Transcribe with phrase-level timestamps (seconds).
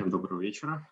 [0.00, 0.88] Всем доброго вечера.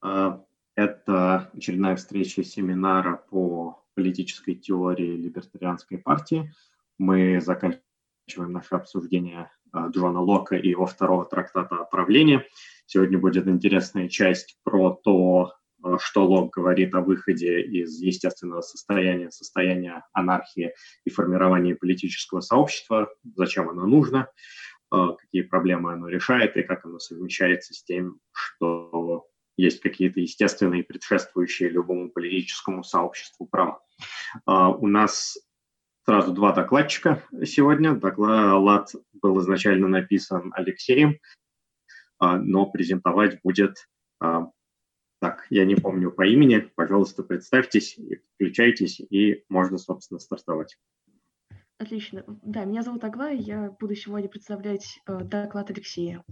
[0.00, 0.44] А,
[0.76, 6.54] это очередная встреча семинара по политической теории либертарианской партии.
[6.98, 12.44] Мы заканчиваем наше обсуждение а, Джона Лока и его второго трактата о правлении.
[12.86, 19.32] Сегодня будет интересная часть про то, а, что Лок говорит о выходе из естественного состояния,
[19.32, 20.74] состояния анархии
[21.04, 24.30] и формировании политического сообщества, зачем оно нужно.
[24.90, 29.26] Э, какие проблемы оно решает и как оно совмещается с тем, что
[29.56, 33.82] есть какие-то естественные, предшествующие любому политическому сообществу права.
[34.46, 35.38] Э, у нас
[36.06, 37.94] сразу два докладчика сегодня.
[37.94, 41.16] Доклад был изначально написан Алексеем, э,
[42.20, 43.88] но презентовать будет
[45.20, 46.58] так, я не помню по имени.
[46.76, 47.98] Пожалуйста, представьтесь,
[48.34, 50.76] включайтесь, и можно, собственно, стартовать.
[51.78, 52.24] Отлично.
[52.42, 56.24] Да, меня зовут Аглая, я буду сегодня представлять э, доклад Алексея.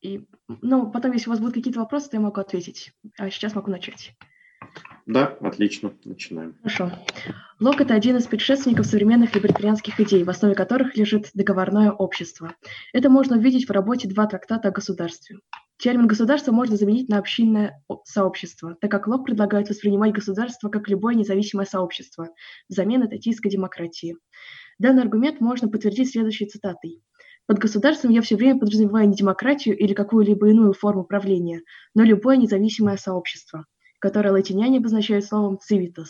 [0.00, 0.26] И,
[0.62, 2.92] ну, потом, если у вас будут какие-то вопросы, то я могу ответить.
[3.18, 4.14] А сейчас могу начать.
[5.06, 6.56] Да, отлично, начинаем.
[6.58, 6.92] Хорошо.
[7.58, 12.54] Лок– это один из предшественников современных либертарианских идей, в основе которых лежит договорное общество.
[12.92, 15.38] Это можно увидеть в работе «Два трактата о государстве».
[15.80, 21.14] Термин «государство» можно заменить на общинное сообщество, так как Лок предлагает воспринимать государство как любое
[21.14, 22.28] независимое сообщество
[22.68, 24.18] взамен этатистской демократии.
[24.78, 27.00] Данный аргумент можно подтвердить следующей цитатой.
[27.46, 31.62] Под государством я все время подразумеваю не демократию или какую-либо иную форму правления,
[31.94, 33.64] но любое независимое сообщество,
[34.00, 36.08] которое латиняне обозначают словом «civitas».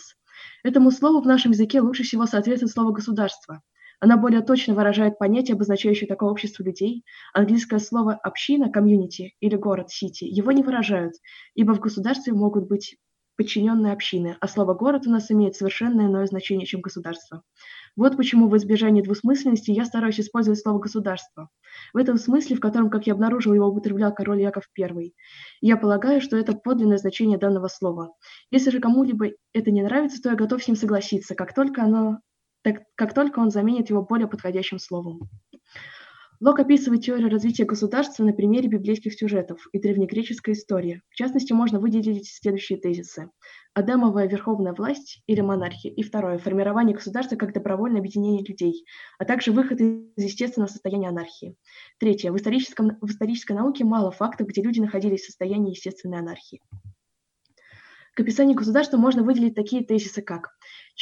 [0.63, 3.61] Этому слову в нашем языке лучше всего соответствует слово «государство»,
[4.01, 7.05] она более точно выражает понятие, обозначающее такое общество людей.
[7.33, 11.13] Английское слово «община», «комьюнити» или «город», «сити» его не выражают,
[11.53, 12.97] ибо в государстве могут быть
[13.37, 17.43] подчиненные общины, а слово «город» у нас имеет совершенно иное значение, чем государство.
[17.95, 21.49] Вот почему в избежании двусмысленности я стараюсь использовать слово «государство».
[21.93, 25.13] В этом смысле, в котором, как я обнаружил, его употреблял король Яков I.
[25.61, 28.15] Я полагаю, что это подлинное значение данного слова.
[28.49, 32.19] Если же кому-либо это не нравится, то я готов с ним согласиться, как только оно
[32.61, 35.29] так, как только он заменит его более подходящим словом.
[36.41, 41.03] Лок описывает теорию развития государства на примере библейских сюжетов и древнегреческой истории.
[41.09, 43.29] В частности, можно выделить следующие тезисы.
[43.75, 45.91] Адамовая верховная власть или монархия.
[45.91, 46.39] И второе.
[46.39, 48.85] Формирование государства как добровольное объединение людей,
[49.19, 51.55] а также выход из естественного состояния анархии.
[51.99, 52.31] Третье.
[52.31, 56.59] В, историческом, в исторической науке мало фактов, где люди находились в состоянии естественной анархии.
[58.15, 60.49] К описанию государства можно выделить такие тезисы, как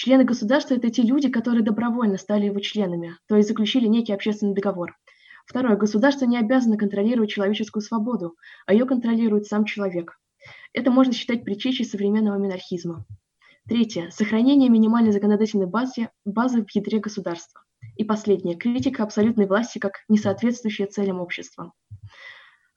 [0.02, 4.54] Члены государства– это те люди, которые добровольно стали его членами, то есть заключили некий общественный
[4.54, 4.96] договор.
[5.46, 5.76] Второе.
[5.76, 10.18] Государство не обязано контролировать человеческую свободу, а ее контролирует сам человек.
[10.72, 13.06] Это можно считать причечей современного монархизма.
[13.68, 14.09] Третье.
[14.12, 17.66] Сохранение минимальной законодательной базы, базы в ядре государства.
[17.98, 18.56] И последнее.
[18.56, 21.74] Критика абсолютной власти как несоответствующая целям общества.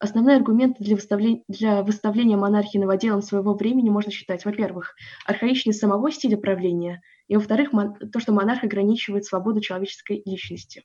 [0.03, 4.97] Основные аргументы для выставления, для выставления монархии новоделом своего времени можно считать, во-первых,
[5.27, 7.71] архаичность самого стиля правления, и, во-вторых,
[8.13, 10.83] то, что монарх ограничивает свободу человеческой личности.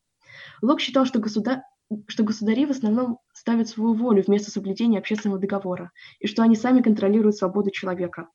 [0.61, 1.63] Лок считал, что, государ...
[2.05, 5.89] что государи в основном ставят свою волю вместо соблюдения общественного договора,
[6.19, 8.29] и что они сами контролируют свободу человека.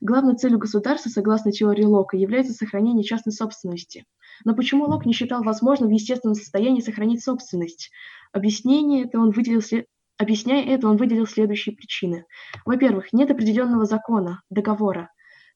[0.00, 4.06] Главной целью государства, согласно теории Лока, является сохранение частной собственности.
[4.46, 7.90] Но почему Лок не считал возможным в естественном состоянии сохранить собственность?
[8.32, 9.60] Объяснение это он выделил
[10.18, 12.24] Объясняя это, он выделил следующие причины.
[12.64, 15.10] Во-первых, нет определенного закона, договора.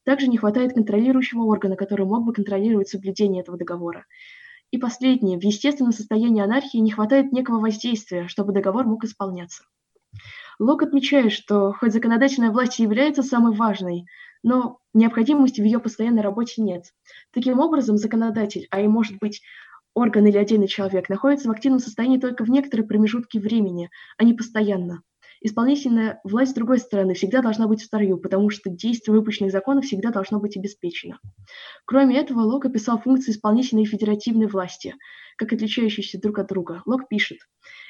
[0.04, 4.04] Также не хватает контролирующего органа, который мог бы контролировать соблюдение этого договора.
[4.70, 9.64] И последнее, в естественном состоянии анархии не хватает некого воздействия, чтобы договор мог исполняться.
[10.58, 14.06] Лок отмечает, что хоть законодательная власть является самой важной,
[14.42, 16.92] но необходимости в ее постоянной работе нет.
[17.32, 19.42] Таким образом, законодатель, а и может быть
[19.94, 24.34] орган или отдельный человек находится в активном состоянии только в некоторые промежутки времени, а не
[24.34, 25.02] постоянно.
[25.42, 29.84] Исполнительная власть, с другой стороны, всегда должна быть в строю, потому что действие выпущенных законов
[29.86, 31.18] всегда должно быть обеспечено.
[31.86, 34.94] Кроме этого, Лок описал функции исполнительной и федеративной власти,
[35.38, 36.82] как отличающиеся друг от друга.
[36.84, 37.38] Лок пишет,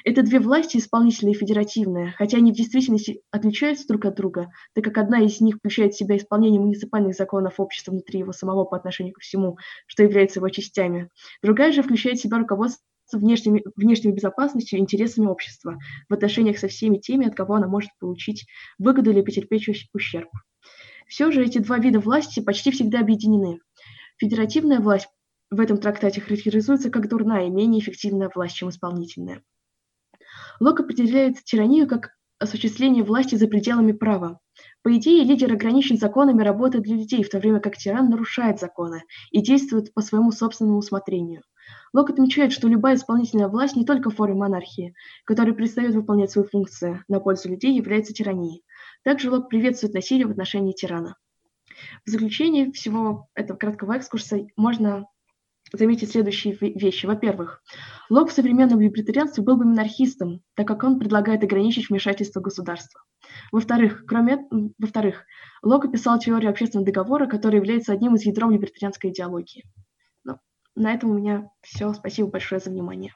[0.04, 4.84] это две власти, исполнительная и федеративная, хотя они в действительности отличаются друг от друга, так
[4.84, 8.76] как одна из них включает в себя исполнение муниципальных законов общества внутри его самого по
[8.76, 9.58] отношению ко всему,
[9.88, 11.10] что является его частями.
[11.42, 12.84] Другая же включает в себя руководство
[13.18, 15.78] внешней, внешней безопасностью и интересами общества
[16.08, 18.46] в отношениях со всеми теми, от кого она может получить
[18.78, 20.28] выгоду или потерпеть ущерб.
[21.06, 23.58] Все же эти два вида власти почти всегда объединены.
[24.18, 25.08] Федеративная власть
[25.50, 29.42] в этом трактате характеризуется как дурная и менее эффективная власть, чем исполнительная.
[30.60, 34.38] Лок определяет тиранию как осуществление власти за пределами права.
[34.82, 39.02] По идее, лидер ограничен законами работы для людей, в то время как тиран нарушает законы
[39.30, 41.42] и действует по своему собственному усмотрению–
[41.92, 44.94] Лок отмечает, что любая исполнительная власть не только в форме монархии,
[45.24, 48.62] которая перестает выполнять свои функции на пользу людей, является тиранией.
[49.02, 51.16] Также Лок приветствует насилие в отношении тирана.
[52.04, 55.06] В заключение всего этого краткого экскурса можно
[55.72, 57.06] заметить следующие вещи.
[57.06, 57.62] Во-первых,
[58.08, 63.02] Лок в современном либертарианстве был бы монархистом, так как он предлагает ограничить вмешательство государства.
[63.52, 64.46] Во-вторых, кроме,
[64.78, 65.24] во-вторых,
[65.62, 69.64] Лок описал теорию общественного договора, которая является одним из ядром либертарианской идеологии.
[70.76, 71.92] На этом у меня все.
[71.92, 73.14] Спасибо большое за внимание.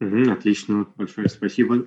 [0.00, 0.86] отлично.
[0.96, 1.86] Большое спасибо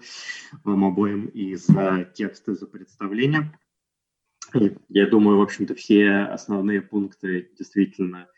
[0.64, 3.58] вам обоим и за тексты, за представление.
[4.90, 8.30] Я думаю, в общем-то, все основные пункты действительно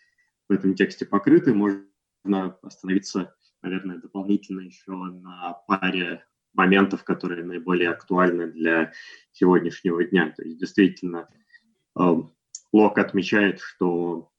[0.47, 1.53] в этом тексте покрыты.
[1.53, 8.91] Можно остановиться, наверное, дополнительно еще на паре моментов, которые наиболее актуальны для
[9.31, 10.33] сегодняшнего дня.
[10.35, 11.27] То есть действительно
[11.97, 12.33] эм,
[12.71, 14.31] Лок отмечает, что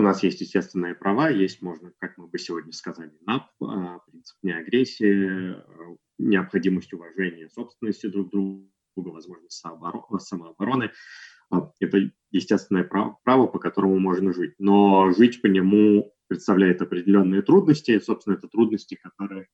[0.00, 4.36] у нас есть естественные права, есть, можно, как мы бы сегодня сказали, НАП, э, принцип
[4.42, 8.64] неагрессии, э, необходимость уважения собственности друг друга,
[8.96, 9.62] возможность
[10.18, 10.90] самообороны.
[11.50, 14.54] А, это естественное право, право, по которому можно жить.
[14.58, 17.98] Но жить по нему представляет определенные трудности.
[17.98, 19.48] Собственно, это трудности, которые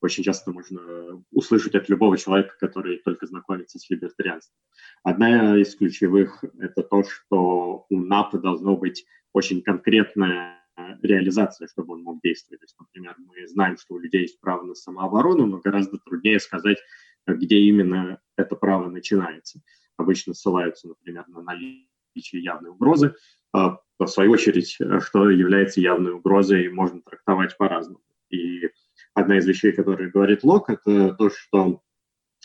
[0.00, 4.56] очень часто можно услышать от любого человека, который только знакомится с либертарианством.
[5.02, 10.60] Одна из ключевых– это то, что у НАПа должно быть очень конкретная
[11.02, 12.60] реализация, чтобы он мог действовать.
[12.60, 16.40] То есть, например, мы знаем, что у людей есть право на самооборону, но гораздо труднее
[16.40, 16.78] сказать,
[17.26, 19.60] где именно это право начинается.
[19.96, 23.14] Обычно ссылаются, например, на наличие явной угрозы.
[23.52, 28.00] А, в свою очередь, что является явной угрозой, можно трактовать по-разному.
[28.30, 28.70] И
[29.14, 31.82] одна из вещей, которые говорит Лок, это то, что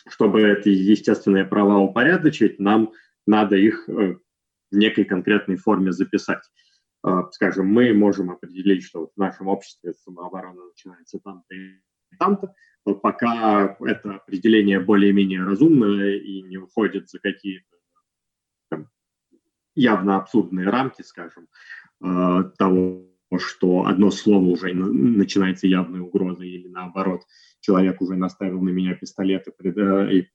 [0.08, 2.92] чтобы эти естественные права упорядочить, нам
[3.26, 4.16] надо их э,
[4.70, 6.44] в некой конкретной форме записать.
[7.06, 11.76] А, скажем, мы можем определить, что в нашем обществе самооборона начинается там-то и
[12.18, 12.52] там-то,
[12.94, 17.76] пока это определение более-менее разумное и не уходит за какие-то
[19.76, 21.46] явно абсурдные рамки, скажем,
[22.02, 23.06] э, того,
[23.38, 27.22] что одно слово уже начинается явной угрозой, или наоборот,
[27.60, 30.28] человек уже наставил на меня пистолет и, э, и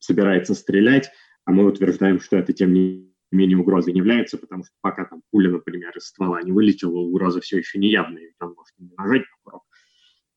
[0.00, 1.12] собирается стрелять,
[1.44, 5.22] а мы утверждаем, что это тем не менее угрозой не является, потому что пока там
[5.30, 9.22] пуля, например, из ствола не вылетела, угроза все еще не явная, он может не нажать
[9.22, 9.62] на курок.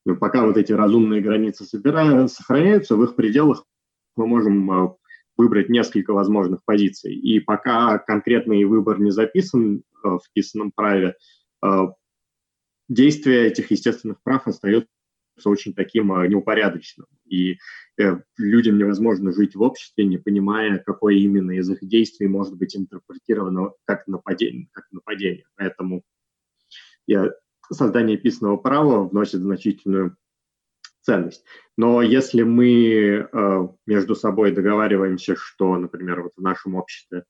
[0.06, 3.66] Но пока вот эти разумные границы собирают, сохраняются, в их пределах
[4.16, 4.96] мы можем э,
[5.38, 7.14] выбрать несколько возможных позиций.
[7.14, 11.16] И пока конкретный выбор не записан э, в вписанном праве,
[11.64, 11.88] э,
[12.88, 14.90] действие этих естественных прав остается
[15.48, 17.08] очень таким неупорядоченным.
[17.26, 17.58] И
[18.38, 23.72] людям невозможно жить в обществе, не понимая, какое именно из их действий может быть интерпретировано
[23.86, 24.68] как нападение.
[24.72, 25.46] Как нападение.
[25.56, 26.04] Поэтому
[27.08, 27.32] я
[27.72, 30.16] создание писанного права вносит значительную
[31.02, 31.44] ценность.
[31.78, 37.24] Но если мы э, между собой договариваемся, что, например, вот в нашем обществе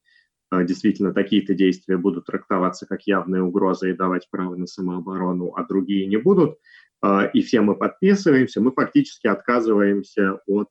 [0.52, 5.64] э, действительно такие-то действия будут трактоваться как явная угроза и давать право на самооборону, а
[5.64, 6.56] другие не будут, э,
[7.32, 10.68] и все мы подписываемся, мы фактически отказываемся от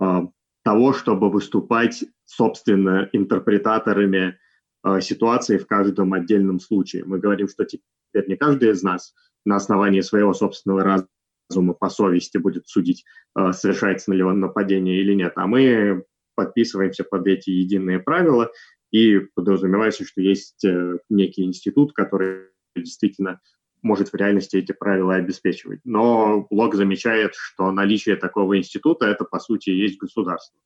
[0.00, 0.20] э,
[0.62, 4.38] того, чтобы выступать, собственно, интерпретаторами
[4.84, 7.04] э, ситуации в каждом отдельном случае.
[7.06, 9.14] Мы говорим, что теперь не каждый из нас
[9.46, 11.06] на основании своего собственного
[11.50, 16.04] разума по совести будет судить, совершается ли он нападение или нет, а мы
[16.34, 18.50] подписываемся под эти единые правила
[18.90, 23.40] и подразумевается, что есть э, некий институт, который действительно
[23.84, 25.80] может в реальности эти правила обеспечивать.
[25.84, 30.58] Но Блок замечает, что наличие такого института– это, по сути, есть государство.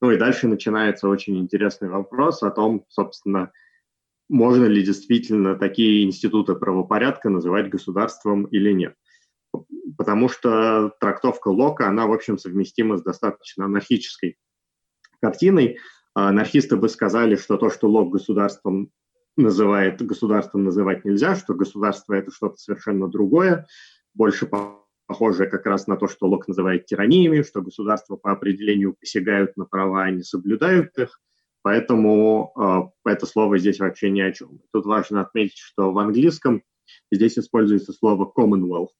[0.00, 3.52] Ну и дальше начинается очень интересный вопрос о том, собственно,
[4.28, 8.94] можно ли действительно такие институты правопорядка называть государством или нет.
[9.98, 14.38] Потому что трактовка Лока, она, в общем, совместима с достаточно анархической
[15.20, 15.78] картиной.
[16.14, 18.90] Анархисты бы сказали, что то, что Лок государством
[19.36, 23.66] называет, государством называть нельзя, что государство– это что-то совершенно другое,
[24.14, 24.48] больше
[25.06, 29.64] похожее как раз на то, что Лок называет тираниями, что государства по определению посягают на
[29.64, 31.20] права, а не соблюдают их–
[31.62, 32.52] Поэтому
[33.04, 34.60] э, это слово здесь вообще ни о чем.
[34.72, 36.62] Тут важно отметить, что в английском
[37.10, 38.90] здесь используется слово Commonwealth,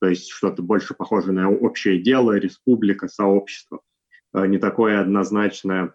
[0.00, 3.80] то есть что-то больше похожее на общее дело, республика, сообщество.
[4.32, 5.94] Э, не такое однозначное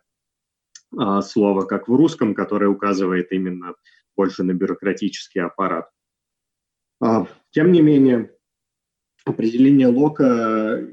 [0.94, 3.76] э, слово, как в русском, которое указывает именно
[4.16, 5.90] больше на бюрократический аппарат.
[7.04, 8.36] Э, тем не менее,
[9.26, 10.88] определение Лока,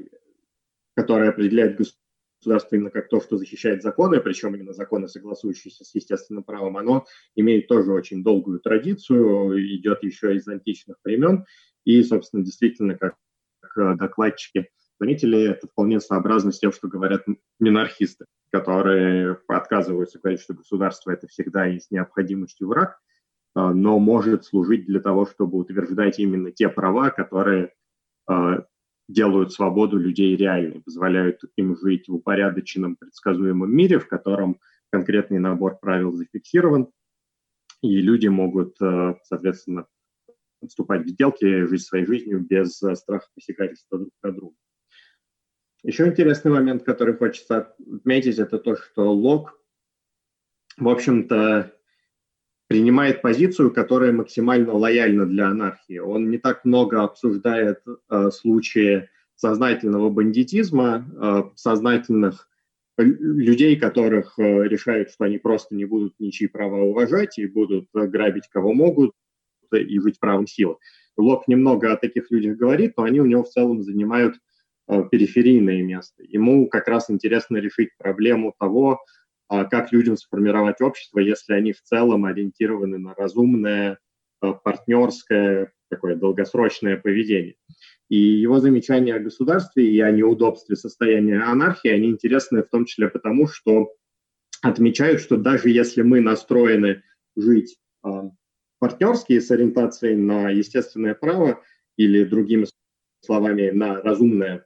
[0.95, 6.43] которое определяет государство именно как то, что защищает законы, причем именно законы, согласующиеся с естественным
[6.43, 11.45] правом, оно имеет тоже очень долгую традицию, идет еще из античных времен,
[11.85, 13.15] и, собственно, действительно, как,
[13.61, 17.25] как докладчики заметили, это вполне сообразно с тем, что говорят
[17.59, 18.25] минархисты,
[18.55, 23.01] которые отказываются говорить, что государство это всегда есть необходимостью враг,
[23.53, 27.73] а, но может служить для того, чтобы утверждать именно те права, которые
[28.27, 28.63] а,
[29.09, 35.77] делают свободу людей реальной, позволяют им жить в упорядоченном, предсказуемом мире, в котором конкретный набор
[35.77, 36.87] правил зафиксирован,
[37.81, 39.85] и люди могут, а, соответственно,
[40.65, 44.55] вступать в сделки, жить своей жизнью без страха посягательства друг на друга.
[45.85, 49.61] Еще интересный момент, который хочется отметить, это то, что Лок,
[50.77, 51.73] в общем-то,
[52.67, 55.99] принимает позицию, которая максимально лояльна для анархии.
[55.99, 62.49] Он не так много обсуждает э, случаи сознательного бандитизма, э, сознательных
[62.97, 68.49] людей, которых э, решают, что они просто не будут ничьи права уважать и будут грабить
[68.49, 69.11] кого могут
[69.71, 70.77] и жить правом силы.
[71.15, 74.39] Лок немного о таких людях говорит, но они у него в целом занимают э,
[74.87, 76.23] периферийное место.
[76.23, 78.99] Ему как раз интересно решить проблему того,
[79.47, 83.99] а как людям сформировать общество, если они в целом ориентированы на разумное,
[84.41, 87.55] э, партнерское, такое долгосрочное поведение.
[88.09, 93.07] И его замечания о государстве и о неудобстве состояния анархии, они интересны в том числе
[93.07, 93.93] потому, что
[94.61, 97.03] отмечают, что даже если мы настроены
[97.35, 98.09] жить э,
[98.79, 101.61] партнерски с ориентацией на естественное право
[101.97, 102.65] или другими
[103.23, 104.65] словами на разумное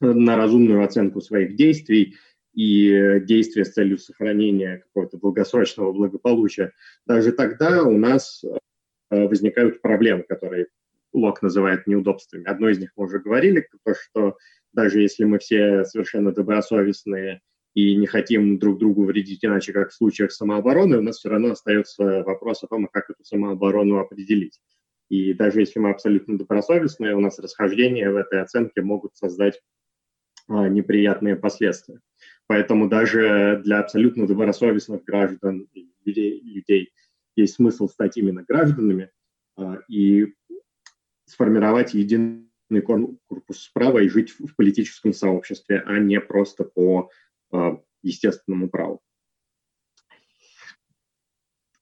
[0.00, 2.16] на разумную оценку своих действий
[2.52, 6.72] и действия с целью сохранения какого-то долгосрочного благополучия,
[7.06, 10.68] даже тогда у нас э, возникают проблемы, которые
[11.12, 12.44] Лок называет неудобствами.
[12.44, 14.36] Одно из них мы уже говорили, то, что
[14.72, 17.40] даже если мы все совершенно добросовестные
[17.74, 21.52] и не хотим друг другу вредить иначе, как в случаях самообороны, у нас все равно
[21.52, 24.60] остается вопрос о том, как эту самооборону определить.
[25.08, 29.83] И даже если мы абсолютно добросовестные, у нас расхождения в этой оценке могут создать а,
[30.48, 32.00] неприятные последствия.
[32.46, 36.92] Поэтому даже для абсолютно добросовестных граждан и людей, людей
[37.36, 39.10] есть смысл стать именно гражданами
[39.56, 40.34] а, и
[41.26, 42.50] сформировать единый
[43.26, 47.10] корпус права и жить в политическом сообществе, а не просто по
[47.50, 49.00] а, естественному праву.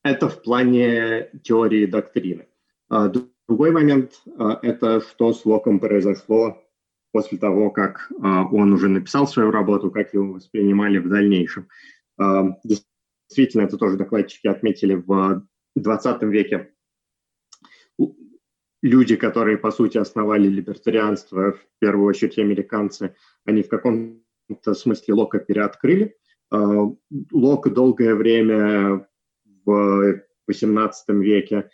[0.04, 2.48] Это в плане теории доктрины.
[2.88, 4.20] Другой момент–
[4.62, 6.61] это что с Локом произошло
[7.12, 11.68] после того, как а, он уже написал свою работу, как его воспринимали в дальнейшем.
[12.18, 16.72] А, действительно, это тоже докладчики отметили в 20 веке.
[18.82, 23.14] Люди, которые, по сути, основали либертарианство, в первую очередь американцы,
[23.44, 26.16] они в каком-то смысле Лока переоткрыли.
[26.50, 26.90] А,
[27.30, 29.06] Лок долгое время
[29.64, 31.70] в 18 веке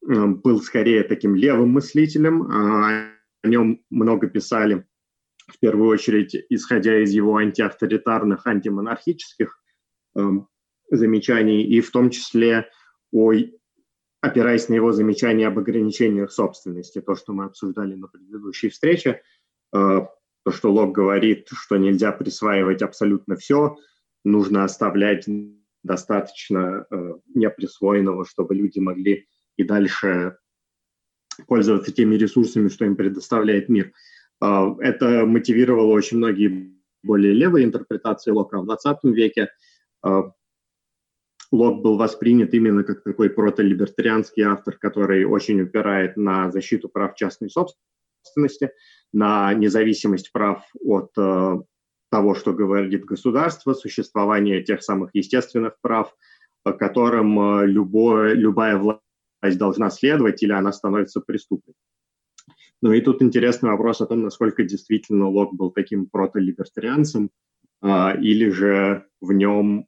[0.00, 3.15] был скорее таким левым мыслителем, о
[3.46, 4.86] нем много писали,
[5.46, 9.62] в первую очередь, исходя из его антиавторитарных, антимонархических
[10.16, 10.20] э,
[10.90, 12.68] замечаний, и в том числе
[13.12, 13.32] о,
[14.20, 19.22] опираясь на его замечания об ограничениях собственности, то, что мы обсуждали на предыдущей встрече,
[19.72, 20.06] э,
[20.44, 23.76] то, что Лок говорит, что нельзя присваивать абсолютно все,
[24.24, 25.26] нужно оставлять
[25.82, 30.38] достаточно э, неприсвоенного, чтобы люди могли и дальше
[31.46, 33.92] пользоваться теми ресурсами, что им предоставляет мир.
[34.40, 39.50] А, это мотивировало очень многие более левые интерпретации Лока в 20 веке.
[40.02, 40.32] А,
[41.52, 47.50] Лок был воспринят именно как такой протолибертарианский автор, который очень упирает на защиту прав частной
[47.50, 48.72] собственности,
[49.12, 51.54] на независимость прав от э,
[52.10, 56.14] того, что говорит государство, существование тех самых естественных прав,
[56.64, 59.00] которым э, любое, любая власть
[59.46, 61.74] власть должна следовать или она становится преступной.
[62.82, 67.30] Ну и тут интересный вопрос о том, насколько действительно Лок был таким протолибертарианцем,
[67.80, 69.86] а, или же в нем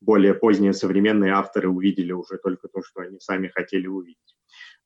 [0.00, 4.36] более поздние современные авторы увидели уже только то, что они сами хотели увидеть.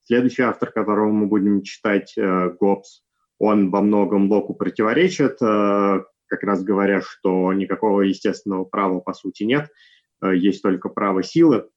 [0.03, 3.03] Следующий автор, которого мы будем читать, э, Гоббс,
[3.39, 9.43] он во многом Локу противоречит, э, как раз говоря, что никакого естественного права по сути
[9.43, 9.69] нет,
[10.23, 11.69] э, есть только право силы,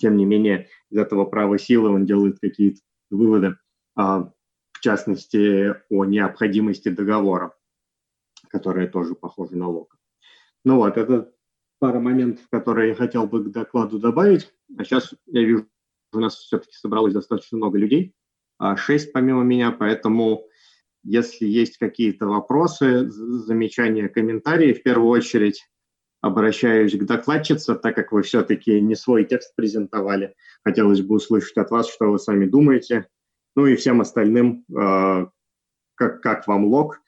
[0.00, 3.56] тем не менее, из этого права силы он делает какие-то выводы,
[3.96, 4.30] а,
[4.72, 7.54] в частности, о необходимости договора,
[8.48, 9.96] которые тоже похожи на лог.
[10.64, 11.32] Ну вот, это
[11.78, 14.52] пара моментов, которые я хотел бы к докладу добавить.
[14.78, 15.68] А сейчас я вижу,
[16.12, 18.14] у нас все-таки собралось достаточно много людей,
[18.58, 20.46] а шесть помимо меня, поэтому
[21.04, 25.68] Если есть какие-то вопросы, замечания, комментарии, в первую очередь
[26.24, 30.34] обращаюсь к докладчице, так как вы все-таки не свой текст презентовали.
[30.62, 33.08] Хотелось бы услышать от вас, что вы сами думаете.
[33.54, 35.26] Ну и всем остальным, э,
[35.94, 37.02] как, как вам лог,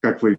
[0.00, 0.38] как вы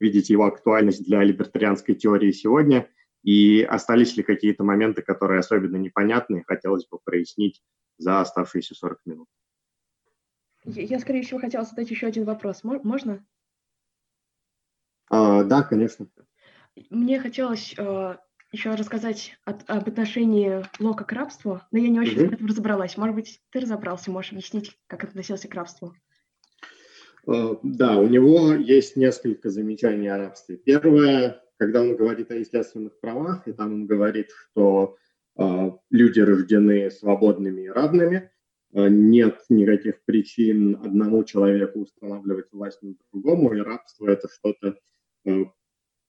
[0.00, 2.90] видите его актуальность для либертарианской теории сегодня,
[3.22, 7.62] и остались ли какие-то моменты, которые особенно непонятны, хотелось бы прояснить
[7.96, 9.28] за оставшиеся 40 минут.
[10.64, 12.64] Я, скорее всего, хотела задать еще один вопрос.
[12.64, 13.24] Можно?
[15.08, 16.06] А, да, конечно.
[16.90, 18.16] Мне хотелось э,
[18.52, 22.28] еще рассказать от, об отношении Лока к рабству, но я не очень mm-hmm.
[22.28, 22.96] в этом разобралась.
[22.96, 25.94] Может быть, ты разобрался, можешь объяснить, как относился к рабству?
[27.26, 30.56] Uh, да, у него есть несколько замечаний о рабстве.
[30.56, 34.96] Первое, когда он говорит о естественных правах, и там он говорит, что
[35.38, 38.30] uh, люди рождены свободными и равными,
[38.74, 44.76] uh, нет никаких причин одному человеку устанавливать власть над другому, и рабство это что-то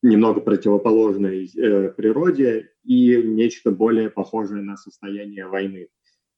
[0.03, 5.87] немного противоположной э, природе и нечто более похожее на состояние войны.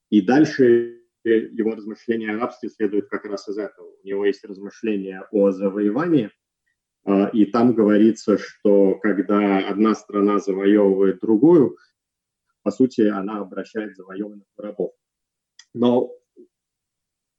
[0.10, 3.88] И дальше его размышления о рабстве следуют как раз из этого.
[4.04, 6.30] У него есть размышления о завоевании,
[7.06, 11.78] э, и там говорится, что когда одна страна завоевывает другую,
[12.62, 14.94] по сути, она обращает завоеванных в рабов.
[15.74, 16.12] Но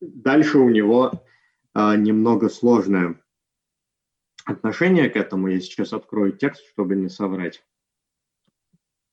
[0.00, 1.12] дальше у него
[1.74, 3.20] э, немного сложная
[4.46, 5.48] отношение к этому.
[5.48, 7.62] Я сейчас открою текст, чтобы не соврать.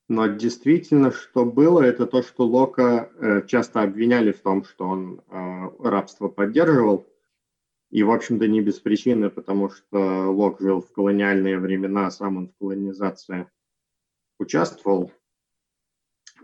[0.08, 5.20] Но действительно, что было, это то, что Лока э, часто обвиняли в том, что он
[5.20, 7.06] э, рабство поддерживал.
[7.90, 12.48] И, в общем-то, не без причины, потому что Лок жил в колониальные времена, сам он
[12.48, 13.48] в колонизации
[14.38, 15.12] участвовал.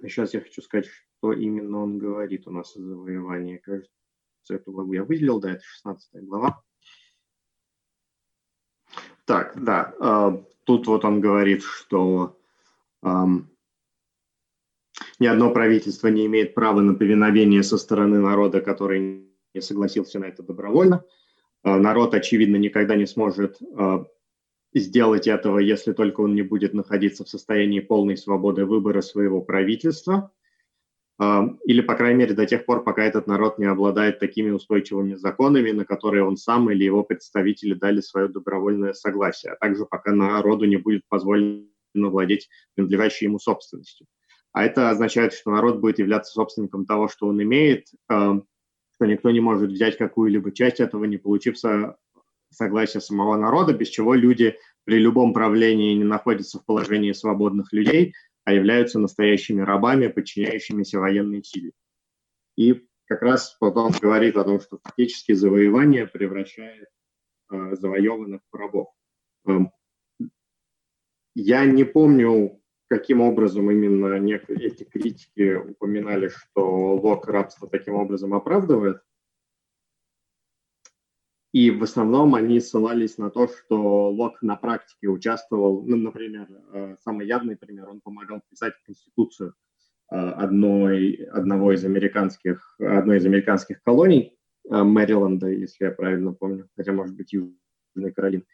[0.03, 3.59] Сейчас я хочу сказать, что именно он говорит у нас о завоевании.
[3.59, 3.91] Кажется,
[4.49, 6.63] эту главу я выделил, да, это 16 глава.
[9.31, 12.37] Так, да, э, тут вот он говорит, что
[15.21, 20.25] ни одно правительство не имеет права на повиновение со стороны народа, который не согласился на
[20.25, 21.05] это добровольно.
[21.63, 24.05] Э, народ, очевидно, никогда не сможет э,
[24.75, 30.33] сделать этого, если только он не будет находиться в состоянии полной свободы выбора своего правительства
[31.65, 35.71] или, по крайней мере, до тех пор, пока этот народ не обладает такими устойчивыми законами,
[35.71, 40.65] на которые он сам или его представители дали свое добровольное согласие, а также пока народу
[40.65, 44.07] не будет позволено владеть принадлежащей ему собственностью.
[44.53, 48.47] А это означает, что народ будет являться собственником того, что он имеет, что
[49.01, 51.57] никто не может взять какую-либо часть этого, не получив
[52.51, 58.15] согласия самого народа, без чего люди при любом правлении не находятся в положении свободных людей–
[58.45, 61.73] а являются настоящими рабами, подчиняющимися военной силе.
[62.57, 66.89] И как раз потом говорит о том, что фактически завоевание превращает
[67.51, 68.89] э, завоеванных в рабов.
[69.47, 69.73] Эм,
[71.35, 74.15] я не помню, каким образом именно
[74.49, 79.01] эти критики упоминали, что Лок рабство таким образом оправдывает.
[81.53, 86.97] И в основном они ссылались на то, что Лок на практике участвовал, ну, например, э,
[87.01, 89.55] самый явный пример, он помогал писать Конституцию
[90.13, 94.39] э, одной, одного из американских, одной из американских колоний,
[94.71, 98.45] э, Мэриленда, если я правильно помню, хотя, может быть, Южной Каролины.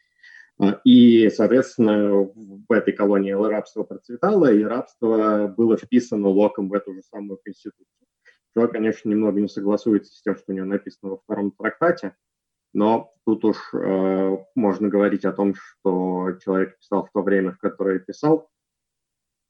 [0.84, 7.02] И, соответственно, в этой колонии рабство процветало, и рабство было вписано Локом в эту же
[7.02, 7.86] самую Конституцию.
[8.52, 12.14] Что, конечно, немного не согласуется с тем, что у него написано во втором трактате,
[12.76, 17.58] но тут уж э, можно говорить о том, что человек писал в то время, в
[17.58, 18.50] которое писал,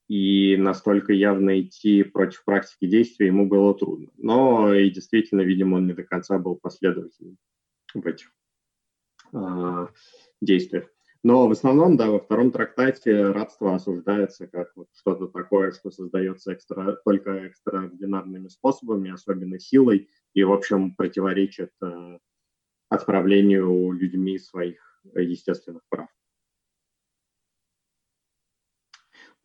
[0.07, 4.11] и настолько явно идти против практики действия ему было трудно.
[4.17, 7.37] Но и действительно, видимо, он не до конца был последовательным
[7.95, 8.31] в этих
[9.33, 9.87] э,
[10.41, 10.89] действиях.
[11.25, 16.55] Но в основном, да, во втором трактате рабство осуждается как вот что-то такое, что создается
[16.55, 22.19] экстра, только экстраординарными способами, особенно силой, и, в общем, противоречит э,
[22.89, 26.09] отправлению людьми своих э, естественных прав.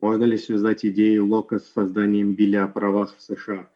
[0.00, 3.70] Можно ли связать идеи Лока с созданием Билля о правах в США?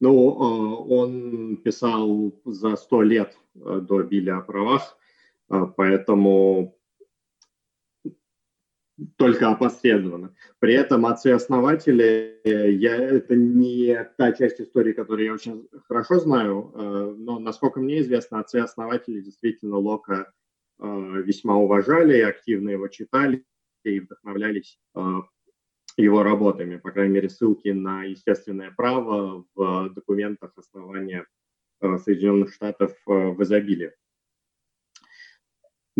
[0.00, 4.96] Ну, э, он писал за сто лет э, до Билля о правах,
[5.48, 6.79] поэтому
[9.16, 10.34] только опосредованно.
[10.58, 17.14] При этом отцы-основатели, я, это не та часть истории, которую я очень хорошо знаю, э,
[17.18, 20.32] но, насколько мне известно, отцы-основатели действительно Лока
[20.78, 23.44] э, весьма уважали активно его читали
[23.84, 25.00] и вдохновлялись э,
[25.96, 26.76] его работами.
[26.76, 31.26] По крайней мере, ссылки на естественное право в документах основания
[31.80, 33.92] Соединенных Штатов в изобилии.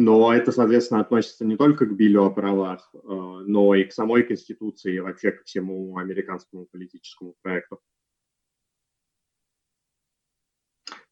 [0.03, 4.95] Но это, соответственно, относится не только к Биллю о правах, но и к самой Конституции,
[4.95, 7.83] и вообще ко всему американскому политическому проекту.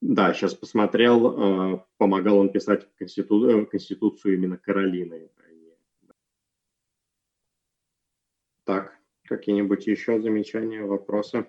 [0.01, 3.67] Да, сейчас посмотрел, помогал он писать конститу...
[3.67, 5.31] Конституцию именно Каролины.
[8.65, 11.45] Так, какие-нибудь еще замечания, вопросы?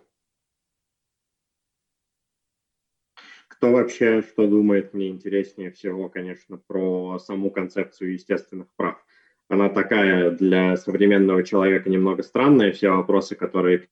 [3.60, 9.06] Кто вообще что думает, мне интереснее всего, конечно, про саму концепцию естественных прав.
[9.50, 13.90] Она такая для современного человека немного странная, все вопросы, которые к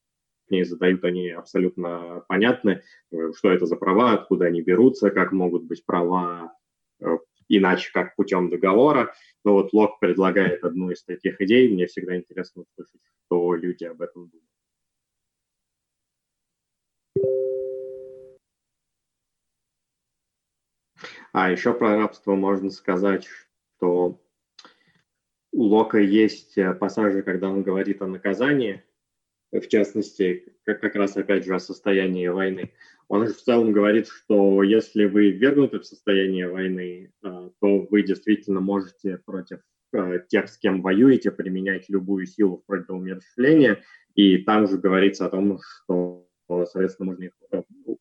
[0.49, 2.81] ней задают, они абсолютно понятны,
[3.35, 6.53] что это за права, откуда они берутся, как могут быть права
[7.01, 7.17] э,
[7.49, 9.13] иначе, как путем договора.
[9.43, 14.01] Но вот Лок предлагает одну из таких идей, мне всегда интересно услышать, что люди об
[14.01, 14.46] этом думают.
[21.39, 23.27] А еще про рабство можно сказать,
[23.77, 24.19] что
[25.51, 28.83] у Лока есть э, пассажи, когда он говорит о наказании,
[29.51, 32.71] в частности, как, как раз опять же о состоянии войны.
[33.07, 38.01] Он же в целом говорит, что если вы ввергнуты в состояние войны, э, то вы
[38.01, 39.59] действительно можете против
[39.93, 43.83] э, тех, с кем воюете, применять любую силу вплоть до умерщвления.
[44.15, 47.33] И там же говорится о том, что, соответственно, можно их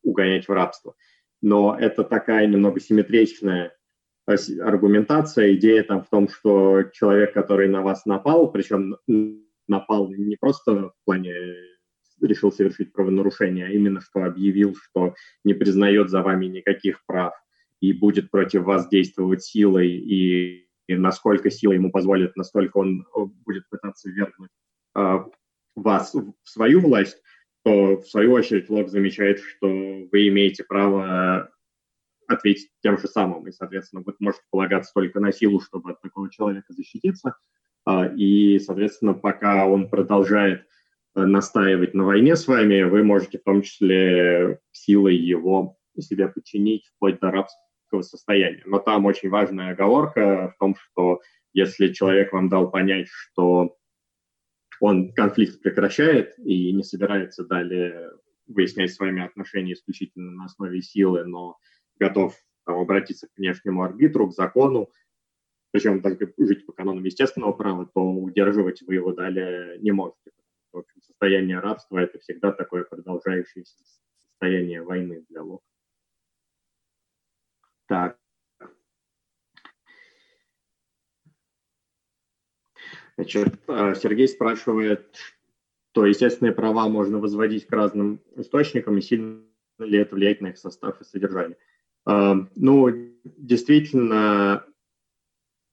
[0.03, 0.95] угонять в рабство
[1.43, 3.77] но это такая немного симметричная
[4.27, 5.55] аргументация.
[5.55, 8.97] Идея там в том, что человек, который на вас напал, причем
[9.69, 11.35] напал не просто в плане
[12.21, 17.35] решил совершить правонарушение, а именно что объявил, что не признает за вами никаких прав
[17.81, 23.07] и будет против вас действовать силой, и, и насколько сила ему позволит, настолько он
[23.45, 24.51] будет пытаться вернуть
[24.97, 25.19] э,
[25.75, 27.23] вас в свою власть,
[27.67, 31.51] то в свою очередь Лок замечает, что вы имеете право
[32.29, 36.31] ответить тем же самым, и, соответственно, вы можете полагаться только на силу, чтобы от такого
[36.31, 37.37] человека защититься,
[37.85, 40.65] а, и, соответственно, пока он продолжает
[41.17, 46.87] э, настаивать на войне с вами, вы можете в том числе силой его себе подчинить
[46.95, 48.63] вплоть до рабского состояния.
[48.65, 51.21] Но там очень важная оговорка в том, что
[51.53, 53.77] если человек вам дал понять, что
[54.81, 58.11] он конфликт прекращает и не собирается далее
[58.47, 61.59] выяснять с вами отношения исключительно на основе силы, но
[61.99, 64.91] готов там, обратиться к внешнему арбитру, к закону,
[65.73, 70.31] причем только жить по канонам естественного права, то удерживать вы его далее не можете.
[70.73, 73.75] В общем, состояние рабства– это всегда такое продолжающееся
[74.31, 75.65] состояние войны для Лока.
[77.87, 78.19] Так,
[83.17, 85.17] Значит, Сергей спрашивает,
[85.93, 89.41] то естественные права можно возводить к разным источникам, и сильно
[89.79, 91.57] ли это влияет на их состав и содержание.
[92.07, 92.89] Э, ну,
[93.25, 94.65] действительно,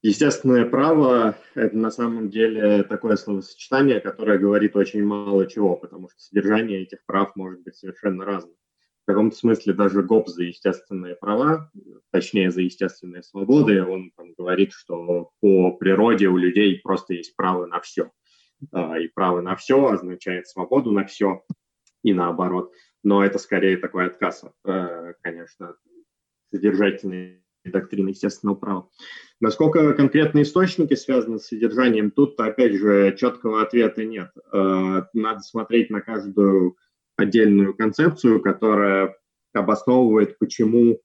[0.02, 6.20] естественное право– это на самом деле такое словосочетание, которое говорит очень мало чего, потому что
[6.20, 8.54] содержание этих прав может быть совершенно разным
[9.04, 11.70] в каком-то смысле даже ГОП за естественные права,
[12.10, 17.66] точнее за естественные свободы, он там говорит, что по природе у людей просто есть право
[17.66, 18.10] на все.
[18.72, 21.42] А, и право на все означает свободу на все
[22.02, 22.72] и наоборот.
[23.02, 25.76] Но это скорее такой отказ, э, конечно,
[26.50, 28.88] содержательной доктрины естественного права.
[29.40, 34.30] Насколько конкретные источники связаны с содержанием, тут, опять же, четкого ответа нет.
[34.50, 36.78] Э, надо смотреть на каждую
[37.16, 39.16] отдельную концепцию, которая
[39.52, 41.00] обосновывает, почему,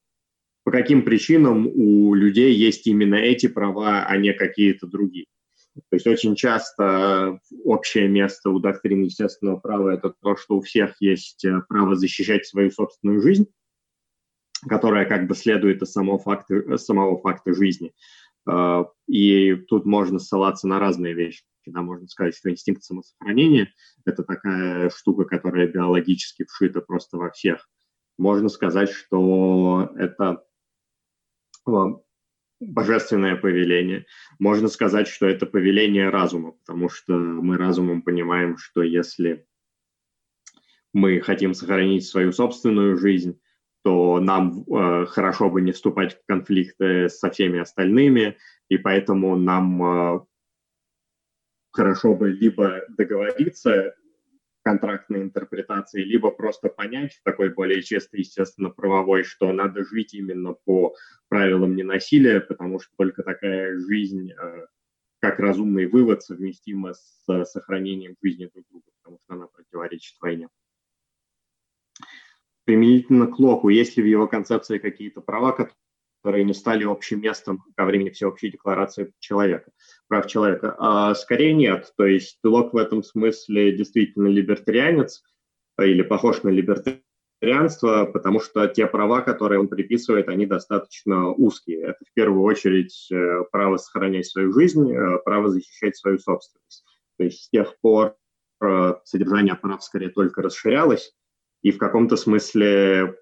[0.64, 5.26] по каким причинам у людей есть именно эти права, а не какие-то другие.
[5.76, 10.96] То есть очень часто общее место у доктрины естественного права– это то, что у всех
[11.00, 13.48] есть э, право защищать свою собственную жизнь,
[14.68, 17.94] которая как бы следует из самого факта, самого факта жизни.
[18.50, 21.44] Э, и тут можно ссылаться на разные вещи.
[21.66, 23.74] Да, можно сказать, что инстинкт самосохранения–
[24.06, 27.70] это такая штука, которая биологически вшита просто во всех.
[28.18, 30.44] Можно сказать, что это
[31.68, 31.72] э,
[32.60, 34.06] божественное повеление.
[34.40, 39.46] Можно сказать, что это повеление разума, потому что мы разумом понимаем, что если
[40.94, 43.40] мы хотим сохранить свою собственную жизнь,
[43.84, 49.84] то нам э, хорошо бы не вступать в конфликты со всеми остальными, и поэтому нам
[49.84, 50.20] э,
[51.80, 53.96] хорошо бы либо договориться
[54.64, 60.56] контрактной интерпретации, либо просто понять в такой более чистой, естественно, правовой, что надо жить именно
[60.66, 60.94] по
[61.30, 64.66] правилам ненасилия, потому что только такая жизнь, э,
[65.22, 70.50] как разумный вывод, совместима с сохранением жизни друг друга, потому что она противоречит войне.
[72.66, 75.76] Применительно к Локу, есть ли в его концепции какие-то права, которые
[76.24, 79.72] не стали общим местом ко времени всеобщей декларации человека,
[80.08, 80.76] прав человека.
[80.78, 81.94] А скорее нет.
[81.98, 85.24] То есть Лок в этом смысле действительно либертарианец
[85.82, 91.82] или похож на либертарианство, потому что те права, которые он приписывает, они достаточно узкие.
[91.82, 96.86] Это в первую очередь э, право сохранять свою жизнь, э, право защищать свою собственность.
[97.18, 98.16] То есть с тех пор
[98.62, 101.14] э, содержание прав скорее только расширялось,
[101.62, 103.16] и в каком-то смысле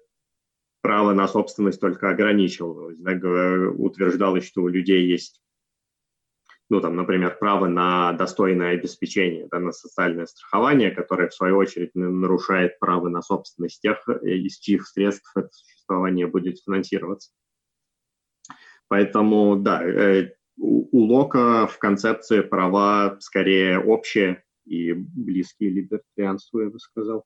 [0.80, 2.98] право на собственность только ограничивалось.
[2.98, 3.12] Да,
[3.76, 5.40] утверждалось, что у людей есть,
[6.70, 11.94] ну, там, например, право на достойное обеспечение, да, на социальное страхование, которое, в свою очередь,
[11.94, 17.30] нарушает право на собственность тех, э, из чьих средств это существование будет финансироваться.
[18.88, 26.78] Поэтому, да, э, у Лока в концепции права скорее общие и близкие либертарианству, я бы
[26.78, 27.24] сказал.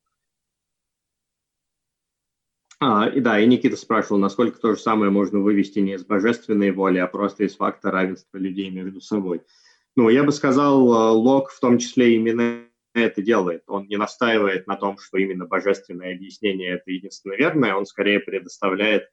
[2.84, 6.72] А, и да, и Никита спрашивал, насколько то же самое можно вывести не из божественной
[6.72, 9.42] воли, а просто из факта равенства людей между собой.
[9.94, 13.62] Ну, я бы сказал, а, Лок в том числе именно это делает.
[13.68, 19.04] Он не настаивает на том, что именно божественное объяснение– это единственно верное, он скорее предоставляет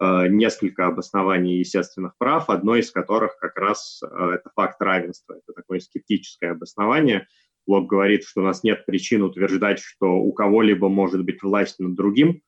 [0.00, 5.34] э, несколько обоснований естественных прав, одно из которых как раз э, это факт равенства.
[5.34, 7.28] Это такое скептическое обоснование.
[7.66, 11.94] Лок говорит, что у нас нет причин утверждать, что у кого-либо может быть власть над
[11.94, 12.42] другим,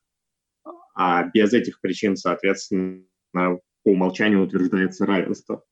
[0.95, 5.65] а без этих причин, соответственно, по умолчанию утверждается равенство,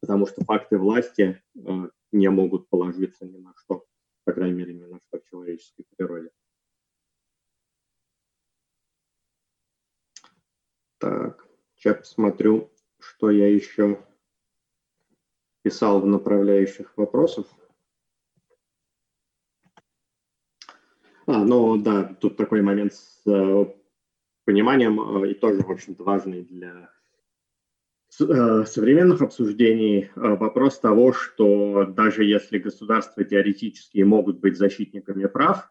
[0.00, 3.84] потому что факты власти э, не могут положиться ни на что,
[4.24, 6.30] по крайней мере, ни на что в человеческой природе.
[10.98, 14.02] Так, сейчас посмотрю, что я еще
[15.62, 17.46] писал в направляющих вопросов.
[21.26, 23.66] А, ну да, тут такой момент с э,
[24.44, 26.90] пониманием э, и тоже, в общем-то, важный для
[28.20, 35.70] э, современных обсуждений э, вопрос того, что даже если государства теоретически могут быть защитниками прав,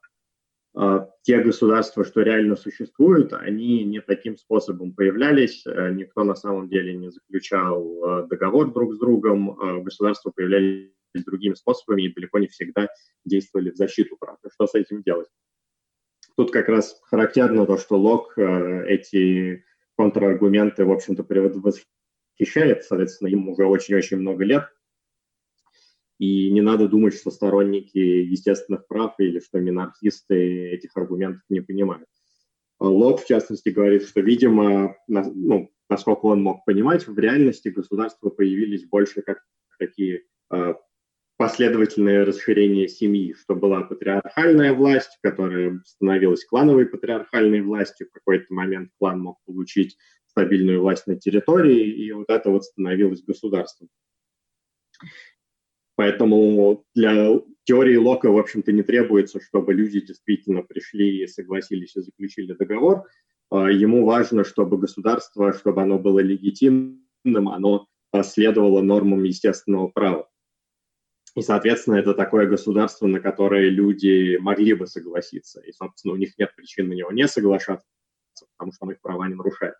[1.21, 7.11] те государства, что реально существуют, они не таким способом появлялись, никто на самом деле не
[7.11, 12.87] заключал договор друг с другом, государства появлялись другими способами и далеко не всегда
[13.23, 14.39] действовали в защиту прав.
[14.51, 15.29] Что с этим делать?
[16.35, 19.63] Тут как раз характерно то, что Лок э, эти
[19.95, 24.65] контраргументы, в общем-то, восхищает, соответственно, ему уже очень-очень много лет.
[26.17, 32.07] И не надо думать, что сторонники естественных прав или что минархисты этих аргументов не понимают.
[32.79, 38.85] Лок, в частности, говорит, что, видимо, ну, насколько он мог понимать, в реальности государства появились
[38.85, 39.39] больше как
[39.77, 40.73] такие э,
[41.43, 48.07] последовательное расширение семьи, что была патриархальная власть, которая становилась клановой патриархальной властью.
[48.07, 53.23] В какой-то момент клан мог получить стабильную власть на территории, и вот это вот становилось
[53.23, 53.89] государством.
[55.97, 62.01] Поэтому для теории Лока, в общем-то, не требуется, чтобы люди действительно пришли и согласились и
[62.03, 63.03] заключили договор.
[63.51, 67.85] А, ему важно, чтобы государство, чтобы оно было легитимным, оно
[68.23, 70.29] следовало нормам естественного права.
[71.35, 75.61] И, соответственно, это такое государство, на которое люди могли бы согласиться.
[75.61, 77.87] И, собственно, у них нет причин на него не соглашаться,
[78.55, 79.75] потому что он их права не нарушает.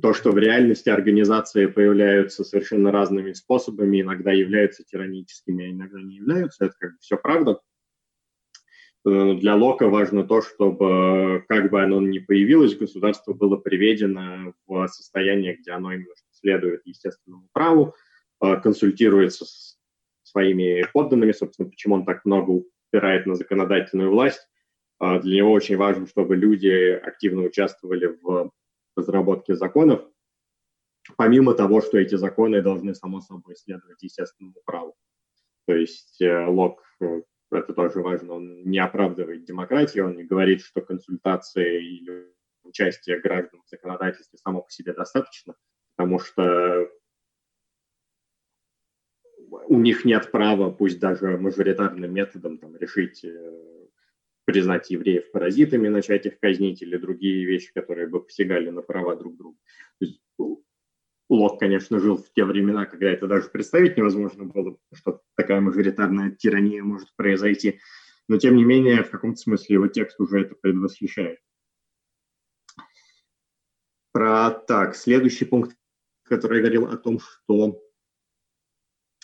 [0.00, 6.16] То, что в реальности организации появляются совершенно разными способами, иногда являются тираническими, а иногда не
[6.16, 7.60] являются, это как бы все правда.
[9.04, 14.88] Э, для Лока важно то, чтобы, как бы оно ни появилось, государство было приведено в
[14.88, 17.94] состояние, где оно именно следует естественному праву,
[18.42, 19.78] э, консультируется с
[20.32, 24.48] своими подданными, собственно, почему он так много упирает на законодательную власть.
[24.98, 28.50] А, для него очень важно, чтобы люди активно участвовали в
[28.96, 30.02] разработке законов,
[31.16, 34.94] помимо того, что эти законы должны, само собой, следовать естественному праву.
[35.66, 40.62] То есть э, Лок, э, это тоже важно, он не оправдывает демократию, он не говорит,
[40.62, 42.32] что консультации или
[42.64, 45.54] участие граждан в законодательстве само по себе достаточно,
[45.96, 46.88] потому что
[49.66, 53.88] у них нет права, пусть даже мажоритарным методом, там, решить э,
[54.44, 59.36] признать евреев паразитами, начать их казнить или другие вещи, которые бы посягали на права друг
[59.36, 59.58] друга.
[59.98, 60.20] То есть,
[61.28, 66.30] Лок, конечно, жил в те времена, когда это даже представить невозможно было, что такая мажоритарная
[66.30, 67.80] тирания может произойти.
[68.28, 71.38] Но, тем не менее, в каком-то смысле его текст уже это предвосхищает.
[74.12, 75.74] Про так, следующий пункт,
[76.24, 77.81] который говорил о том, что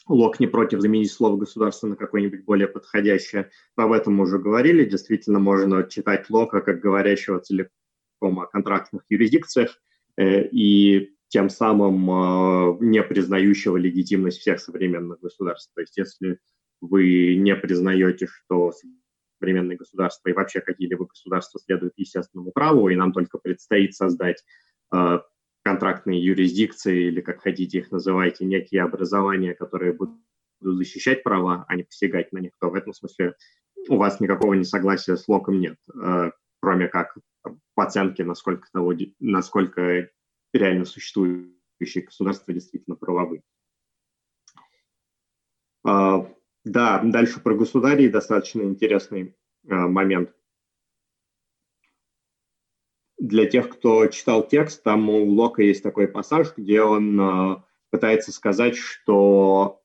[0.08, 3.50] Лок не против заменить слово государство на какое-нибудь более подходящее.
[3.76, 4.84] Об этом мы уже говорили.
[4.84, 9.78] Действительно, можно читать Лока как говорящего целиком о контрактных юрисдикциях.
[10.16, 15.72] Э, и тем самым э, не признающего легитимность всех современных государств.
[15.74, 16.38] То есть если
[16.80, 18.72] вы не признаете, что
[19.38, 24.42] современные государства и вообще какие-либо государства следуют естественному праву, и нам только предстоит создать
[24.92, 25.20] э,
[25.68, 30.16] контрактные юрисдикции или, как хотите их называйте, некие образования, которые будут
[30.60, 33.34] защищать права, а не посягать на них, то в этом смысле
[33.88, 37.18] у вас никакого несогласия с Локом нет, э, кроме как
[37.74, 40.08] по оценке, насколько, того, насколько
[40.54, 43.42] реально существующие государства действительно правовы.
[45.84, 46.26] А,
[46.64, 49.36] да, дальше про государей достаточно интересный
[49.68, 50.34] а, момент.
[53.18, 58.30] Для тех, кто читал текст, там у Лока есть такой пассаж, где он а, пытается
[58.30, 59.80] сказать, что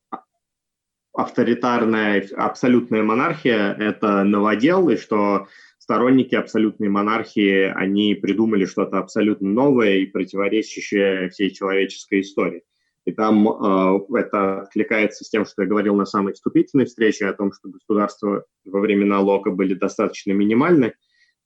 [1.13, 9.97] авторитарная абсолютная монархия– это новодел, и что сторонники абсолютной монархии, они придумали что-то абсолютно новое
[9.97, 12.63] и противоречащее всей человеческой истории.
[13.05, 17.33] И там э, это откликается с тем, что я говорил на самой вступительной встрече о
[17.33, 20.93] том, что государства во времена Лока были достаточно минимальны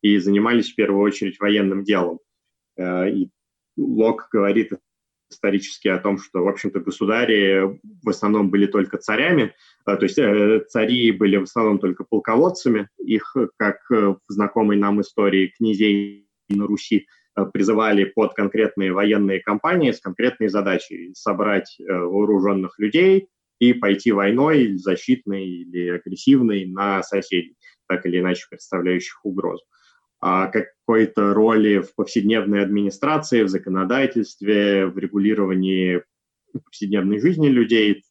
[0.01, 2.19] и занимались в первую очередь военным делом.
[2.77, 3.29] Э, и
[3.77, 4.71] Лок говорит
[5.29, 9.53] исторически о том, что, в общем-то, государи в основном были только царями,
[9.85, 15.01] а, то есть э, цари были в основном только полководцами, их, как в знакомой нам
[15.01, 21.93] истории князей на Руси, э, призывали под конкретные военные кампании с конкретной задачей собрать э,
[21.93, 23.27] вооруженных людей
[23.59, 27.57] и пойти войной, защитной или агрессивной, на соседей,
[27.87, 29.63] так или иначе представляющих угрозу
[30.19, 36.03] какой-то роли в повседневной администрации, в законодательстве, в регулировании
[36.63, 38.03] повседневной жизни людей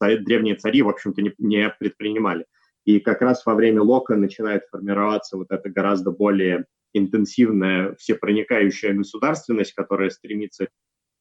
[0.00, 2.46] древние цари, в общем-то, не, не предпринимали.
[2.84, 6.64] И как раз во время Лока начинает формироваться вот эта гораздо более
[6.94, 10.68] интенсивная, всепроникающая государственность, которая стремится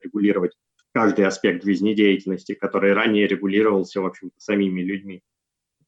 [0.02, 0.54] регулировать
[0.93, 5.22] каждый аспект жизнедеятельности, который ранее регулировался, в общем-то, самими людьми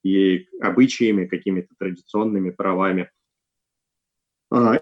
[0.03, 3.09] и обычаями, какими-то традиционными правами.
[4.51, 4.81] А,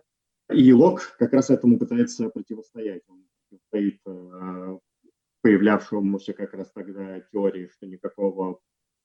[0.49, 3.03] и Лок как раз этому пытается противостоять.
[3.08, 4.80] Он противостоит а,
[5.41, 8.60] появлявшемуся как раз тогда теории, что никакого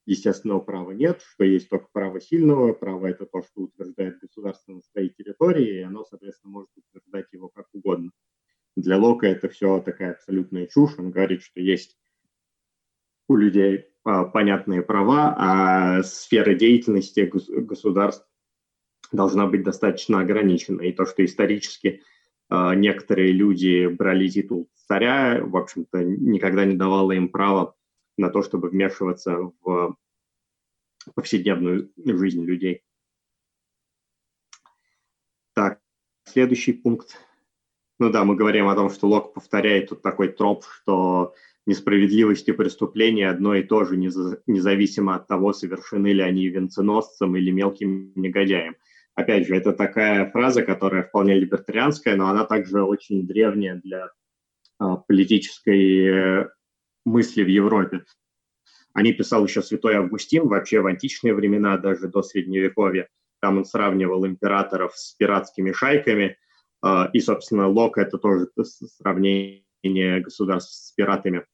[0.06, 4.82] естественного права нет, что есть только право сильного, право это то, что утверждает государство на
[4.82, 8.10] своей территории, и оно, соответственно, может утверждать его как угодно.
[8.74, 10.98] Для Лока это все такая абсолютная чушь.
[10.98, 11.98] Он говорит, что есть
[13.28, 18.26] у людей а, понятные права, а сфера деятельности государств
[19.12, 20.80] должна быть достаточно ограничена.
[20.82, 22.02] И то, что исторически
[22.50, 27.74] э, некоторые люди брали титул царя, в общем-то, никогда не давало им права
[28.16, 29.96] на то, чтобы вмешиваться в
[31.14, 32.82] повседневную жизнь людей.
[35.54, 35.80] Так,
[36.24, 37.18] следующий пункт.
[37.98, 41.34] Ну да, мы говорим о том, что Лок повторяет тут такой троп, что
[41.66, 47.50] несправедливость и преступление одно и то же, независимо от того, совершены ли они венценосцем или
[47.50, 48.76] мелким негодяем
[49.14, 54.10] опять же, это такая фраза, которая вполне либертарианская, но она также очень древняя для
[54.78, 56.48] а, политической э,
[57.04, 58.04] мысли в Европе.
[58.94, 63.08] Они писал еще святой Августин, вообще в античные времена, даже до Средневековья.
[63.40, 66.36] Там он сравнивал императоров с пиратскими шайками,
[66.84, 68.48] э, и, собственно, Лок это тоже
[68.98, 71.44] сравнение государств с пиратами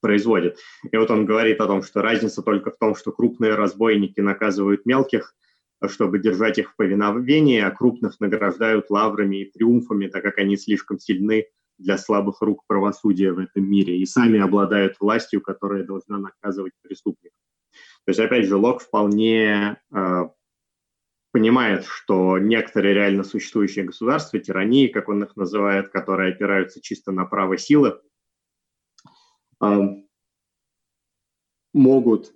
[0.00, 0.58] производит.
[0.90, 4.84] И вот он говорит о том, что разница только в том, что крупные разбойники наказывают
[4.84, 5.34] мелких–
[5.86, 10.98] чтобы держать их в повиновении, а крупных награждают лаврами и триумфами, так как они слишком
[10.98, 11.46] сильны
[11.78, 17.38] для слабых рук правосудия в этом мире и сами обладают властью, которая должна наказывать преступников.
[18.04, 20.22] То есть, опять же, Лок вполне э,
[21.30, 27.24] понимает, что некоторые реально существующие государства, тирании, как он их называет, которые опираются чисто на
[27.26, 28.00] право силы,
[29.62, 29.78] э,
[31.72, 32.32] могут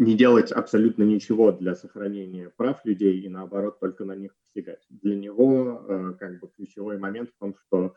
[0.00, 4.82] не делать абсолютно ничего для сохранения прав людей и наоборот только на них посягать.
[4.88, 7.94] Для него э, как бы ключевой момент в том, что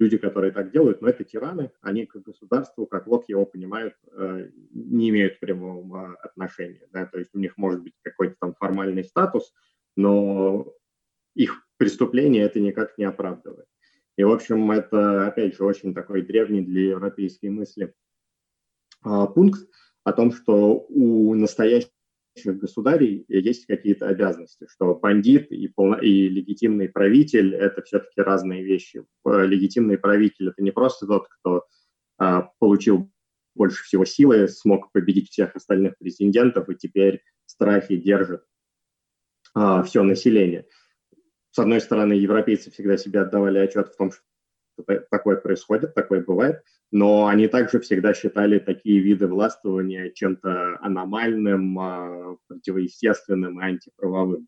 [0.00, 3.94] люди, которые так делают, но ну, это тираны, они к государству, как Лок его понимают,
[4.10, 6.88] э, не имеют прямого отношения.
[6.92, 7.06] Да?
[7.06, 9.54] То есть у них может быть какой-то там формальный статус,
[9.94, 10.74] но
[11.36, 13.68] их преступление это никак не оправдывает.
[14.16, 17.94] И, в общем, это, опять же, очень такой древний для европейской мысли
[19.04, 19.68] э, пункт,
[20.04, 21.90] о том, что у настоящих
[22.44, 29.04] государей есть какие-то обязанности, что бандит и, полно, и легитимный правитель– это все-таки разные вещи.
[29.24, 31.66] Легитимный правитель– это не просто тот, кто
[32.18, 33.10] а, получил
[33.54, 38.42] больше всего силы, смог победить всех остальных претендентов и теперь в страхе держит
[39.54, 40.66] а, все население.
[41.50, 44.10] С одной стороны, европейцы всегда себе отдавали отчет в том,
[45.10, 52.36] такое происходит, такое бывает, но они также всегда считали такие виды властвования чем-то аномальным, а,
[52.48, 54.46] противоестественным и антиправовым.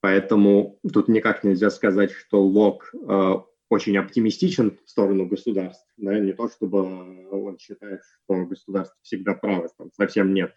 [0.00, 3.34] Поэтому тут никак нельзя сказать, что Лок э,
[3.68, 5.86] очень оптимистичен в сторону государств.
[5.96, 6.18] Да?
[6.18, 10.52] Не то, чтобы он считает, что государство всегда право, там совсем нет.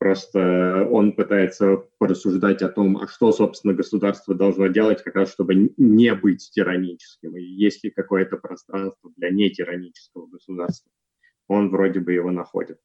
[0.00, 5.74] Просто он пытается порассуждать о том, а что, собственно, государство должно делать, как раз чтобы
[5.76, 7.36] не быть тираническим.
[7.36, 10.90] И есть ли какое-то пространство для нетиранического государства.
[11.48, 12.80] Он вроде бы его находит.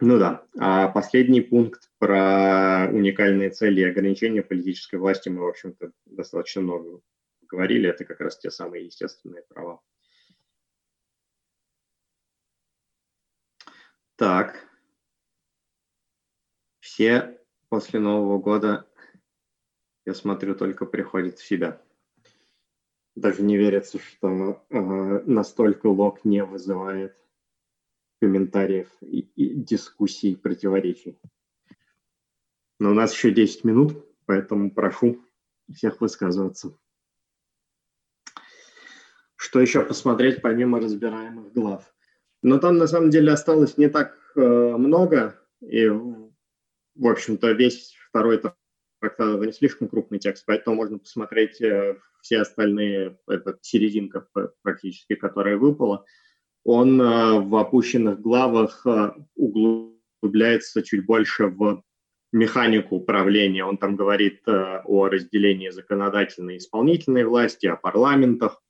[0.00, 0.46] Ну да.
[0.58, 7.02] А последний пункт про уникальные цели и ограничения политической власти мы, в общем-то, достаточно много
[7.42, 7.90] говорили.
[7.90, 9.82] Это как раз те самые естественные права.
[14.16, 14.68] Так.
[16.80, 18.88] Все после Нового года,
[20.04, 21.82] я смотрю, только приходят в себя.
[23.16, 24.78] Даже не верится, что э,
[25.26, 27.16] настолько лог не вызывает
[28.20, 31.18] комментариев и, и дискуссий, противоречий.
[32.78, 35.24] Но у нас еще 10 минут, поэтому прошу
[35.72, 36.78] всех высказываться.
[39.36, 41.93] Что еще посмотреть помимо разбираемых глав?
[42.44, 48.36] Но там на самом деле осталось не так э, много, и, в общем-то, весь второй
[48.36, 48.58] трактат
[49.00, 54.28] это не слишком крупный текст, поэтому можно посмотреть э, все остальные, это серединка
[54.60, 56.04] практически, которая выпала.
[56.64, 58.86] Он э, в опущенных главах
[59.36, 61.82] углубляется чуть больше в
[62.30, 63.64] механику управления.
[63.64, 68.60] Он там говорит о разделении законодательной и исполнительной власти, о парламентах,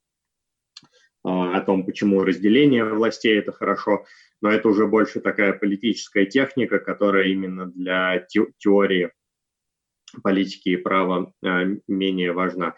[1.24, 4.04] о том, почему разделение властей– это хорошо,
[4.42, 8.26] но это уже больше такая политическая техника, которая именно для
[8.58, 9.10] теории
[10.22, 11.32] политики и права
[11.88, 12.74] менее важна.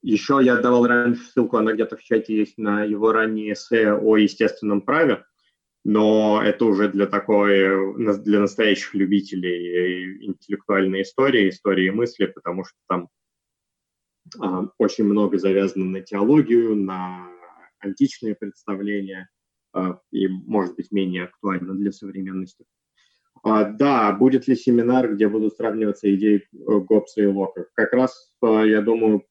[0.00, 4.16] Еще я давал раньше ссылку, она где-то в чате есть, на его ранние эссе о
[4.16, 5.24] естественном праве,
[5.84, 13.02] но это уже для такой, для настоящих любителей интеллектуальной истории, истории мысли, потому что там
[13.04, 13.21] а,
[14.78, 17.28] очень много завязано на теологию, на
[17.82, 19.28] античные представления
[19.72, 22.64] а, и, может быть, менее актуально для современности.
[23.42, 27.66] А, да, будет ли семинар, где будут сравниваться идеи э, Гоббса и Лока?
[27.74, 29.26] Как раз, а, я думаю,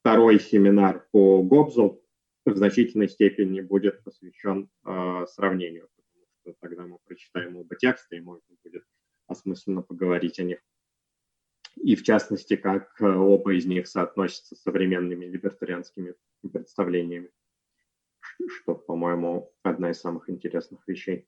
[0.00, 2.02] второй семинар по Гобзу
[2.44, 8.20] в значительной степени будет посвящен э, сравнению, потому что тогда мы прочитаем оба текста и
[8.20, 8.84] можно будет
[9.26, 10.58] осмысленно поговорить о них.
[11.76, 16.14] И в частности, как э, оба из них соотносятся с современными либертарианскими
[16.52, 17.30] представлениями,
[18.48, 21.26] что, по-моему, одна из самых интересных вещей.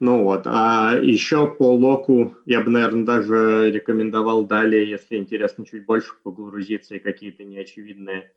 [0.00, 5.86] Ну вот, а еще по локу я бы, наверное, даже рекомендовал далее, если интересно, чуть
[5.86, 8.32] больше погрузиться и какие-то неочевидные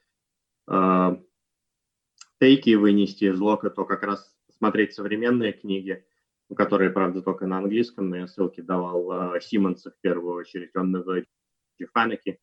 [0.69, 1.17] э,
[2.39, 6.05] тейки вынести из лока, то как раз смотреть современные книги,
[6.55, 10.91] которые, правда, только на английском, но я ссылки давал э, Симмонса в первую очередь, он
[10.91, 11.03] на
[11.93, 12.39] Фанеки.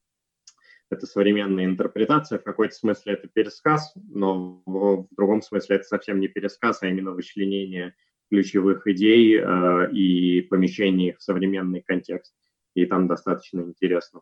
[0.90, 6.28] Это современная интерпретация, в какой-то смысле это пересказ, но в другом смысле это совсем не
[6.28, 7.94] пересказ, а именно вычленение
[8.30, 12.34] ключевых идей э, и помещение их в современный контекст.
[12.74, 14.20] И там достаточно интересно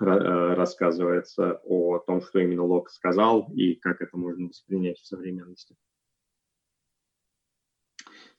[0.00, 5.76] э, рассказывается о том, что именно Лок сказал и как это можно воспринять в современности.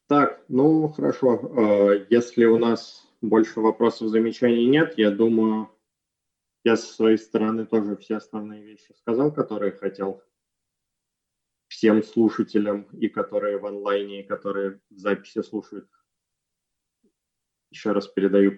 [0.07, 1.35] Так, ну хорошо.
[1.35, 5.69] Э, если у нас больше вопросов, замечаний нет, я думаю,
[6.63, 10.21] я со своей стороны тоже все основные вещи сказал, которые хотел
[11.67, 15.89] всем слушателям, и которые в онлайне, и которые в записи слушают.
[17.71, 18.57] Еще раз передаю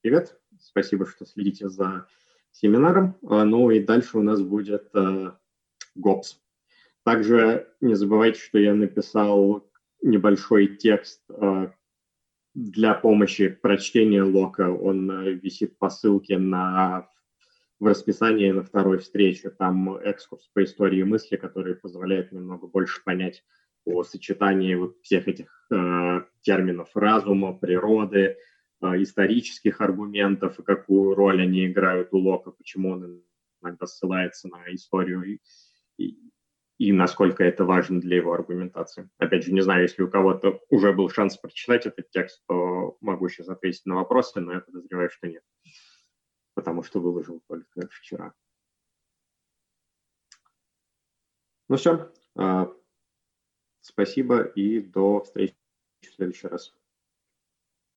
[0.00, 0.40] привет.
[0.58, 2.08] Спасибо, что следите за
[2.50, 3.16] семинаром.
[3.28, 4.90] А, ну и дальше у нас будет
[5.94, 6.34] ГОПС.
[6.34, 6.38] Э,
[7.04, 9.70] Также не забывайте, что я написал
[10.02, 11.70] небольшой текст э,
[12.54, 14.70] для помощи прочтения лока.
[14.70, 17.08] Он э, висит по ссылке на
[17.80, 19.50] в расписании на второй встрече.
[19.50, 23.44] Там экскурс по истории мысли, который позволяет немного больше понять
[23.84, 28.36] о сочетании вот всех этих э, терминов разума, природы,
[28.80, 33.24] исторических аргументов и какую роль они играют у Лока, почему он
[33.60, 35.40] иногда ссылается на историю и,
[36.78, 39.10] и насколько это важно для его аргументации.
[39.18, 43.28] Опять же, не знаю, если у кого-то уже был шанс прочитать этот текст, то могу
[43.28, 45.42] сейчас ответить на вопросы, но я подозреваю, что нет
[46.58, 48.34] потому что выложил только вчера.
[51.68, 52.12] Ну все.
[52.34, 52.74] А,
[53.80, 55.56] Спасибо и до встречи
[56.00, 56.76] в следующий раз.